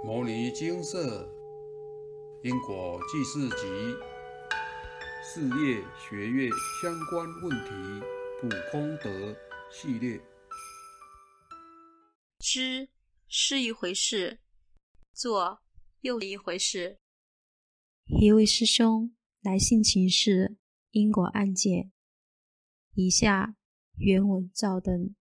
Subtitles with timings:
[0.02, 1.28] 《摩尼金色
[2.42, 3.66] 因果记事集》
[5.22, 7.70] 事业学业相关问题
[8.40, 9.36] 补功德
[9.70, 10.18] 系列。
[12.38, 12.88] 知
[13.28, 14.38] 是一回事，
[15.12, 15.60] 做
[16.00, 16.98] 又一回事。
[18.06, 20.56] 一位师兄来信请示
[20.92, 21.92] 因果案件，
[22.94, 23.54] 以下
[23.98, 25.14] 原文照登。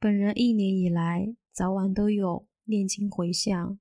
[0.00, 2.48] 本人一年以来早晚都有。
[2.68, 3.80] 念经回向，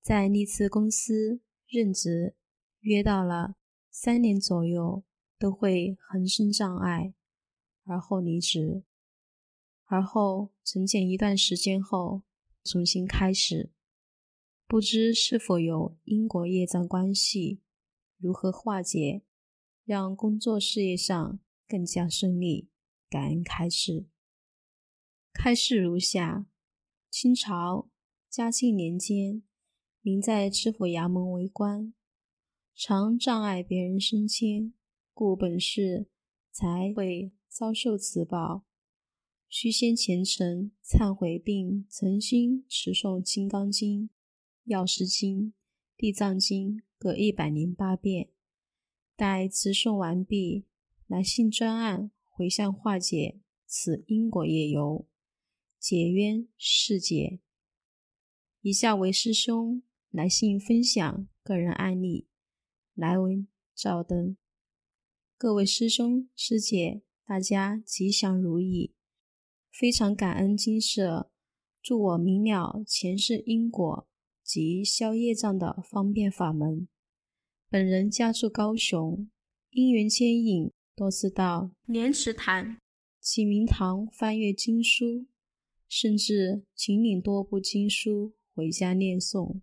[0.00, 2.36] 在历次公司任职
[2.78, 3.56] 约到了
[3.90, 5.02] 三年左右，
[5.40, 7.14] 都会横生障碍，
[7.82, 8.84] 而后离职，
[9.86, 12.22] 而后沉淀一段时间后
[12.62, 13.72] 重新开始，
[14.68, 17.60] 不知是否有因果业障关系，
[18.18, 19.24] 如何化解，
[19.84, 22.68] 让工作事业上更加顺利？
[23.10, 24.06] 感恩开示，
[25.32, 26.46] 开示如下：
[27.10, 27.88] 清朝。
[28.36, 29.42] 嘉庆年间，
[30.02, 31.94] 您在知府衙门为官，
[32.74, 34.74] 常障碍别人升迁，
[35.14, 36.08] 故本市
[36.52, 38.66] 才会遭受此报。
[39.48, 44.02] 须先虔诚忏悔，并诚心持诵《金刚经》
[44.64, 45.44] 《药师经》
[45.96, 48.28] 《地藏经》各一百零八遍。
[49.16, 50.66] 待持诵完毕，
[51.06, 55.06] 来信专案回向化解此因果业由，
[55.78, 57.40] 解冤释解。
[58.66, 62.26] 以下为师兄来信分享个人案例，
[62.94, 64.36] 来文照灯。
[65.38, 68.92] 各位师兄师姐，大家吉祥如意，
[69.70, 71.30] 非常感恩金舍
[71.80, 74.08] 助我明了前世因果
[74.42, 76.88] 及消业障的方便法门。
[77.70, 79.30] 本人家住高雄，
[79.70, 82.78] 因缘牵引，多次到莲池潭
[83.20, 85.26] 启明堂翻阅经书，
[85.88, 88.34] 甚至请领多部经书。
[88.56, 89.60] 回家念诵，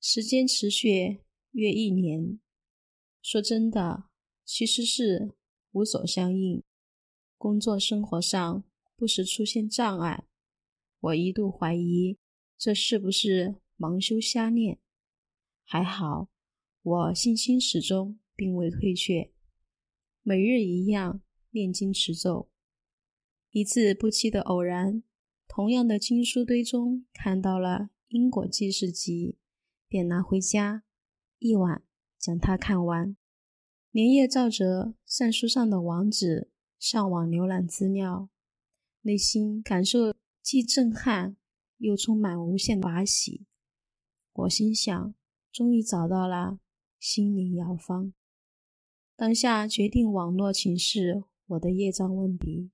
[0.00, 1.20] 时间持续
[1.50, 2.40] 约一年。
[3.20, 4.04] 说真的，
[4.42, 5.34] 其实是
[5.72, 6.62] 无所相应。
[7.36, 8.64] 工作生活上
[8.96, 10.24] 不时出现障碍，
[10.98, 12.16] 我一度怀疑
[12.56, 14.78] 这是不是盲修瞎念。
[15.62, 16.30] 还好，
[16.80, 19.30] 我信心始终，并未退却，
[20.22, 21.20] 每日一样
[21.50, 22.48] 念经持咒。
[23.50, 25.02] 一次不期的偶然。
[25.52, 27.70] 同样的经书堆中看到了
[28.10, 29.36] 《因果记事集》，
[29.86, 30.82] 便拿回家，
[31.38, 31.84] 一晚
[32.18, 33.16] 将它看完，
[33.92, 38.28] 连夜照着善书上的网址上网浏览资料，
[39.02, 40.12] 内心感受
[40.42, 41.36] 既震撼
[41.76, 43.46] 又充满无限法喜。
[44.32, 45.14] 我心想，
[45.52, 46.58] 终于找到了
[46.98, 48.12] 心灵药方，
[49.14, 52.72] 当下决定网络请示我的业障问题。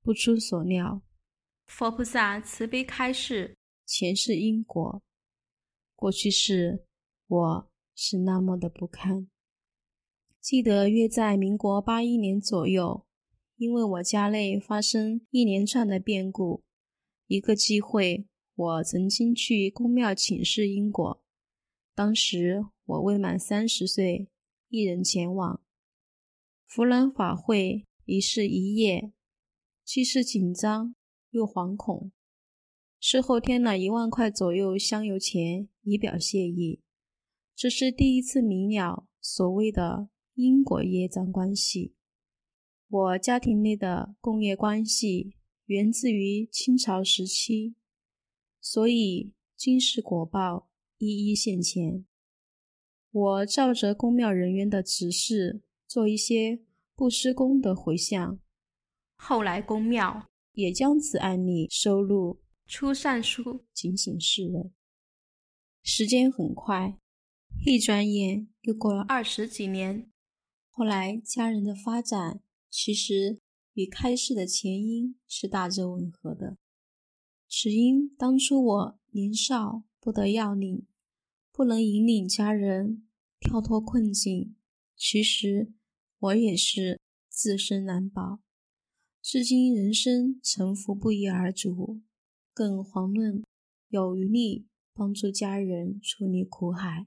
[0.00, 1.02] 不出所料。
[1.66, 5.00] 佛菩萨慈悲开示前世因果，
[5.94, 6.84] 过去世
[7.28, 9.28] 我是那么的不堪。
[10.40, 13.06] 记得约在民国八一年左右，
[13.56, 16.64] 因为我家内发生一连串的变故，
[17.28, 18.26] 一个机会，
[18.56, 21.22] 我曾经去公庙请示因果。
[21.94, 24.28] 当时我未满三十岁，
[24.68, 25.62] 一人前往
[26.66, 29.12] 福兰法会，一事一夜，
[29.84, 30.96] 既是紧张。
[31.30, 32.12] 又惶恐，
[33.08, 36.82] 事后添了一万块左右香油钱以表谢意。
[37.54, 41.94] 这是第一次明了所谓的因果业障关系。
[42.88, 47.76] 我家庭内的共业关系源自于清朝时期，
[48.60, 50.68] 所以今世果报
[50.98, 52.04] 一一现前。
[53.12, 56.60] 我照着公庙人员的指示做一些
[56.96, 58.40] 不施功的回向，
[59.14, 60.26] 后来公庙。
[60.54, 64.72] 也将此案例收录出善书，警醒世人。
[65.82, 66.98] 时间很快，
[67.64, 70.10] 一转眼又过了二十几年。
[70.68, 73.38] 后来家人的发展，其实
[73.74, 76.58] 与开示的前因是大致吻合的。
[77.48, 80.86] 只因当初我年少不得要领，
[81.52, 83.06] 不能引领家人
[83.38, 84.56] 跳脱困境。
[84.96, 85.72] 其实
[86.18, 88.40] 我也是自身难保。
[89.22, 92.00] 至今人生沉浮不一而足，
[92.56, 93.44] 更遑论
[93.90, 94.64] 有余力
[94.94, 97.06] 帮助家人处理苦海。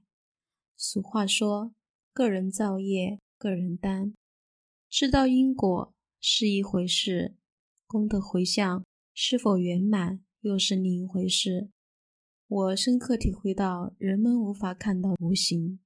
[0.76, 1.74] 俗话说
[2.14, 4.14] ：“个人造业，个人担。”
[4.88, 7.34] 知道因果是一回事，
[7.88, 11.70] 功德回向是否圆满又是另一回事。
[12.46, 15.80] 我深刻体会到，人们无法看到无形，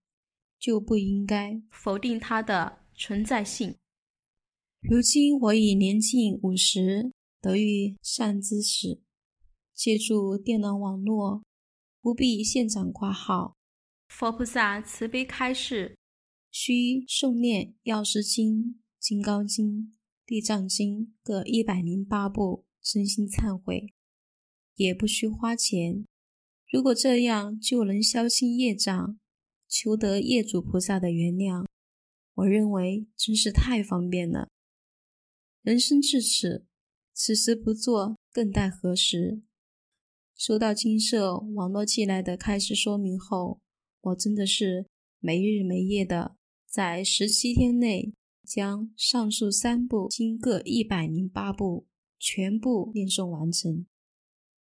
[0.58, 3.74] 就不应该否定它的存在性。
[4.82, 9.00] 如今我已年近五十，得遇善知识，
[9.74, 11.42] 借助电脑网络，
[12.00, 13.56] 不必现场挂号。
[14.08, 15.98] 佛菩萨慈悲开示，
[16.50, 19.92] 需诵念药师经、金刚经、
[20.24, 23.92] 地藏经各一百零八部，真心忏悔，
[24.76, 26.04] 也不需花钱。
[26.70, 29.18] 如果这样就能消清业障，
[29.68, 31.66] 求得业主菩萨的原谅，
[32.34, 34.48] 我认为真是太方便了。
[35.62, 36.66] 人生至此，
[37.12, 39.42] 此时不做，更待何时？
[40.46, 43.62] 收到金社网络寄来的开示说明后，
[44.02, 44.84] 我真的是
[45.18, 46.36] 没日没夜的，
[46.66, 48.12] 在十七天内
[48.46, 51.86] 将上述三部经各一百零八部
[52.18, 53.86] 全部念诵完成。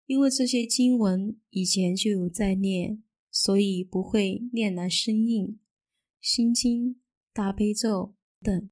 [0.08, 5.60] 因为这些经文以前就有在念，所以不会念来生硬。
[6.20, 7.00] 心经、
[7.32, 8.68] 大悲咒等。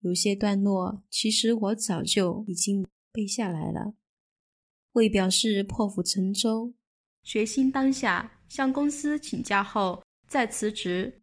[0.00, 3.94] 有些段落，其实我早就已经背下来了。
[4.96, 6.72] 为表示破釜沉舟，
[7.22, 11.20] 决心当下向公司请假后再辞职，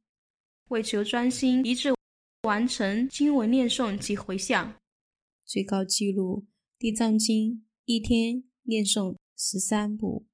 [0.68, 1.92] 为求专心一致
[2.44, 4.75] 完成经文念诵及回向，
[5.44, 6.46] 最高纪录
[6.78, 7.52] 《地藏经》
[7.86, 10.28] 一天念诵十三部，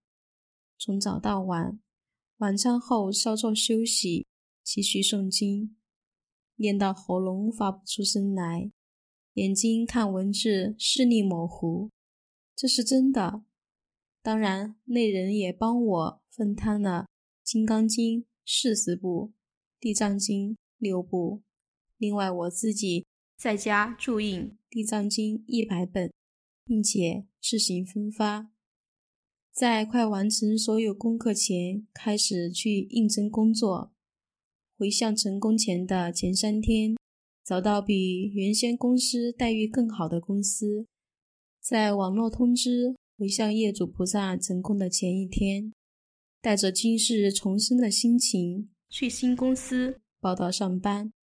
[0.77, 1.80] 从早到晚，
[2.39, 4.27] 晚餐后稍作休息，
[4.62, 5.77] 继续诵经。
[6.57, 8.69] 念到喉咙发不出声来，
[9.36, 11.89] 眼睛看文字视力模糊，
[12.59, 13.45] 这是真的。
[14.21, 17.07] 当然，那人也帮我分摊了
[17.50, 19.27] 《金刚经》四十部，
[19.79, 21.41] 《地藏经》六部，
[21.95, 23.06] 另外我自己
[23.38, 26.11] 在家注印《地藏经》一百本，
[26.65, 28.51] 并且自行分发。
[29.53, 33.94] 在快完成所有功课前，开始去应征工作。
[34.77, 36.97] 回向成功前的前三天，
[37.41, 40.85] 找到比原先公司待遇更好的公司。
[41.69, 45.71] 在网络通知回向业主菩萨成功的前一天，
[46.42, 51.13] 带着今世重生的心情去新公司报道上班。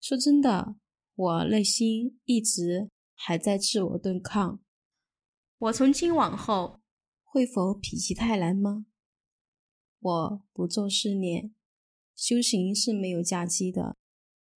[0.00, 0.74] 说真的，
[1.14, 4.58] 我内心一直还在自我对抗：
[5.58, 6.80] 我从今往后
[7.22, 8.86] 会否否极泰来吗？
[10.00, 11.54] 我不做试炼。
[12.16, 13.96] 修行是没有假期的，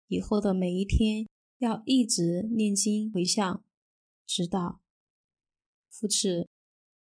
[0.08, 1.28] 以后的每一天
[1.60, 3.64] 要一直念经回向，
[4.26, 4.80] 直到。
[5.94, 6.48] 复次，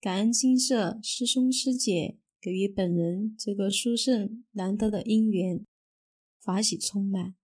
[0.01, 5.67] 感恩金色师兄师姐给予本人这个殊胜难得的因缘，
[6.41, 7.35] 法喜充满。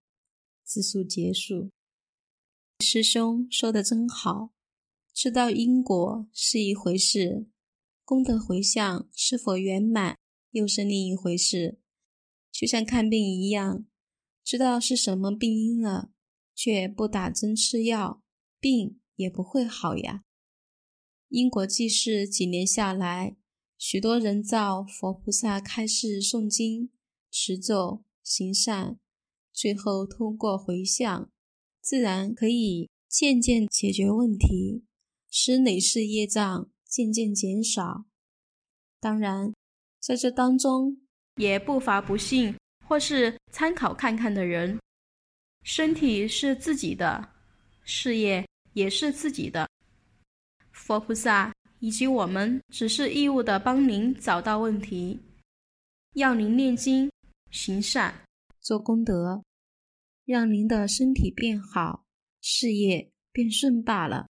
[0.62, 1.70] 自述结束。
[2.78, 4.52] 师兄说的真好，
[5.12, 7.48] 知道因果是一回事，
[8.04, 10.16] 功德回向是否圆满
[10.52, 11.80] 又是另一回事。
[12.52, 13.84] 就像看病一样，
[14.44, 16.12] 知道是什么病因了，
[16.54, 18.22] 却不打针吃药，
[18.60, 20.22] 病也不会好呀。
[21.32, 23.36] 因果记事几年下来，
[23.78, 26.90] 许多人造佛菩萨开示诵经、
[27.30, 28.98] 持咒、行善，
[29.50, 31.30] 最后通过回向，
[31.80, 34.84] 自然可以渐渐解决问题，
[35.30, 38.04] 使累世业障渐渐减少。
[39.00, 39.54] 当然，
[39.98, 40.98] 在这当中。
[41.36, 42.54] 也不乏不信
[42.86, 44.78] 或是参考看看的人。
[45.64, 47.30] 身体是自己的，
[47.84, 49.66] 事业也是自己的。
[50.82, 55.20] 佛菩萨以及我们只是义务的帮您找到问题，
[56.14, 57.08] 要您念经、
[57.52, 58.24] 行善、
[58.60, 59.44] 做功德，
[60.24, 62.04] 让您的身体变好，
[62.40, 64.26] 事业变顺罢了。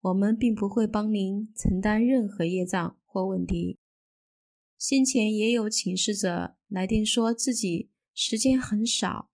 [0.00, 3.76] 我们并不会帮您承担任何业障或问题。
[4.78, 9.28] 先前也有请示者来电，说自己时间很少，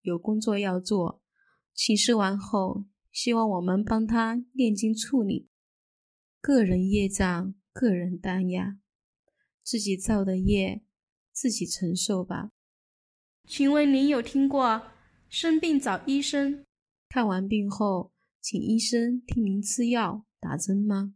[0.00, 1.20] 有工作要做。
[1.74, 5.49] 请示完后，希望我们帮他念经处理。
[6.40, 8.78] 个人业障，个人担呀，
[9.62, 10.82] 自己造的业，
[11.32, 12.50] 自己承受吧。
[13.46, 14.82] 请问您有听过
[15.28, 16.64] 生病找医生，
[17.08, 21.14] 看完病后请医生替您吃药打针吗？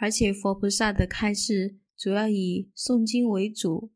[0.00, 1.78] 而且佛菩萨的开示。
[1.98, 3.90] 主要以诵经为主，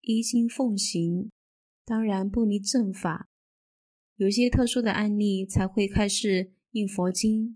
[0.00, 1.30] 依经奉行，
[1.84, 3.28] 当然不离正法。
[4.16, 7.54] 有些特殊的案例才会开示印佛经。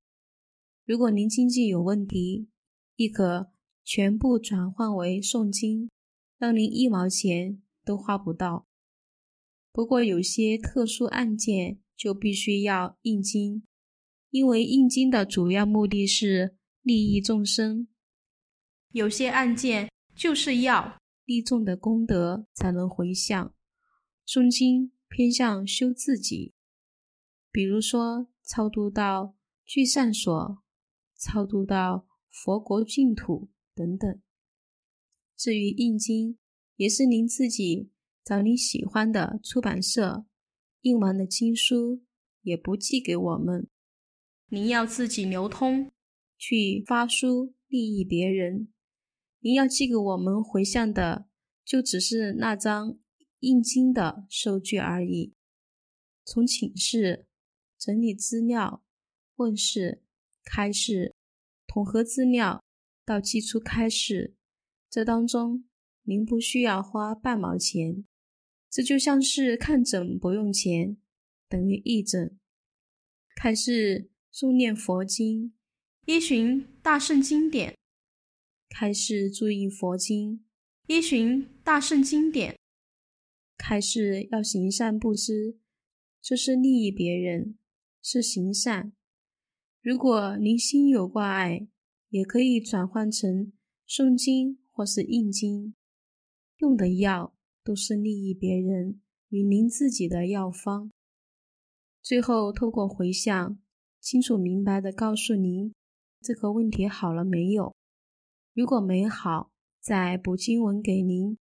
[0.89, 2.49] 如果您经济有问题，
[2.97, 3.53] 亦可
[3.85, 5.91] 全部转换为诵经，
[6.39, 8.67] 让您一毛钱都花不到。
[9.71, 13.65] 不过有些特殊案件就必须要印经，
[14.31, 17.87] 因为印经的主要目的是利益众生。
[18.93, 23.55] 有些案件就是要利众的功德才能回向，
[24.27, 26.55] 诵经偏向修自己，
[27.53, 30.63] 比如说超度到聚善所、
[31.19, 34.21] 超度到佛国净土等等。
[35.37, 36.39] 至于印经，
[36.77, 37.91] 也是您自己
[38.25, 40.27] 找你喜欢的出版社
[40.83, 42.03] 印完的经书，
[42.43, 43.69] 也不寄给我们。
[44.49, 45.91] 您要自己流通
[46.39, 48.69] 去发书利益别人，
[49.41, 51.29] 您要寄给我们回向的，
[51.65, 52.99] 就只是那张
[53.41, 55.35] 印经的收据而已。
[56.25, 57.27] 从请示、
[57.79, 58.83] 整理资料、
[59.37, 60.03] 问世、
[60.51, 61.15] 开示、
[61.67, 62.65] 统合资料
[63.05, 64.35] 到寄出开示，
[64.89, 65.69] 这当中
[66.05, 68.07] 您不需要花半毛钱。
[68.71, 70.97] 这就像是看诊不用钱，
[71.51, 72.39] 等于义诊。
[73.37, 75.53] 开示诵念佛经，
[76.07, 77.75] 依循大圣经典；
[78.71, 80.47] 开示注意佛经，
[80.87, 82.55] 依循大圣经典；
[83.59, 85.59] 开示要行善布施。
[86.23, 87.59] 这是利益别人，
[88.03, 88.93] 是行善。
[89.89, 91.67] 如果您心有挂碍，
[92.11, 93.55] 也可以转换成
[93.89, 95.75] 诵经或是印经，
[96.59, 100.91] 用的药都是利益别人与您自己的药方。
[102.03, 103.59] 最后透过回向，
[103.99, 105.73] 清楚明白的告诉您
[106.21, 107.75] 这个问题好了没有。
[108.53, 111.39] 如果没好，再补经文给您；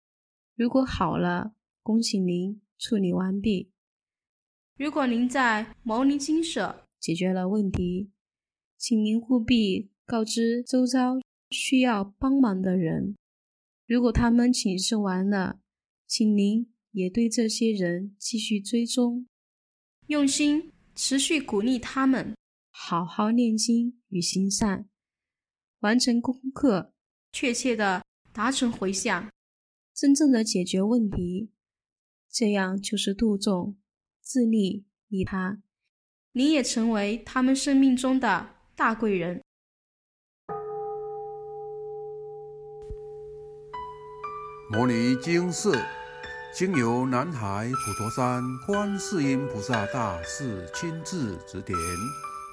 [0.55, 3.71] 如果好了，恭喜您处理完毕。
[4.77, 8.11] 如果您在牟尼精舍解决了问题，
[8.77, 13.15] 请您务必告知周遭需要帮忙的人。
[13.85, 15.59] 如果他们请示完了，
[16.07, 19.27] 请您也对这些人继续追踪，
[20.07, 22.35] 用心持续鼓励他们
[22.71, 24.89] 好好念经与行善，
[25.79, 26.93] 完成功课，
[27.31, 29.29] 确切的达成回向，
[29.93, 31.51] 真正的解决问题。
[32.31, 33.77] 这样就是度众。
[34.21, 35.61] 自利利他，
[36.31, 39.41] 您也成为他们生命中的大贵人。
[44.69, 45.79] 摩尼经寺
[46.53, 51.77] 经由南海普陀山观世音菩萨大士亲自指点，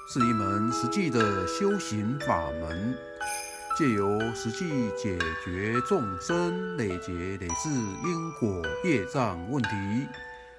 [0.08, 2.96] 是一门实际的修行法门，
[3.76, 9.70] 借由实际解决众生累劫累世因果业障问题。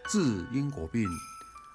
[0.10, 0.20] 治
[0.51, 1.08] 因果病，